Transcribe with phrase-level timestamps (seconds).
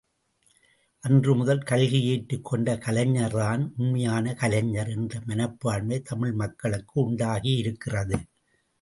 [1.03, 8.19] அன்று முதல் கல்கி ஏற்றுக்கொண்ட கலைஞர்தான் உண்மையான கலைஞர் என்ற மனப்பான்மை தமிழ் மக்களுக்கு உண்டாகியிருக்கிறது.